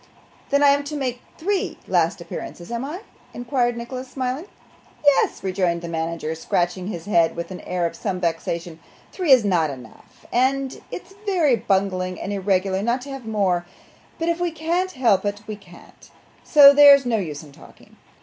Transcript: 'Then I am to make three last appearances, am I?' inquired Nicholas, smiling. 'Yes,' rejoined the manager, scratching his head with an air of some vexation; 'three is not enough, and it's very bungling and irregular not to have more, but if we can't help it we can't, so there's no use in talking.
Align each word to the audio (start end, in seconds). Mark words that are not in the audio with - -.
'Then 0.49 0.63
I 0.63 0.69
am 0.69 0.83
to 0.85 0.95
make 0.95 1.21
three 1.37 1.77
last 1.87 2.21
appearances, 2.21 2.71
am 2.71 2.83
I?' 2.83 3.01
inquired 3.35 3.77
Nicholas, 3.77 4.07
smiling. 4.09 4.45
'Yes,' 5.05 5.43
rejoined 5.43 5.83
the 5.83 5.87
manager, 5.87 6.33
scratching 6.33 6.87
his 6.87 7.05
head 7.05 7.35
with 7.35 7.51
an 7.51 7.61
air 7.61 7.85
of 7.85 7.95
some 7.95 8.19
vexation; 8.19 8.79
'three 9.11 9.31
is 9.31 9.45
not 9.45 9.69
enough, 9.69 10.25
and 10.31 10.81
it's 10.89 11.13
very 11.27 11.55
bungling 11.55 12.19
and 12.19 12.33
irregular 12.33 12.81
not 12.81 13.01
to 13.03 13.11
have 13.11 13.27
more, 13.27 13.67
but 14.17 14.27
if 14.27 14.39
we 14.39 14.49
can't 14.49 14.93
help 14.93 15.23
it 15.23 15.43
we 15.45 15.55
can't, 15.55 16.09
so 16.43 16.73
there's 16.73 17.05
no 17.05 17.17
use 17.17 17.43
in 17.43 17.51
talking. 17.51 17.95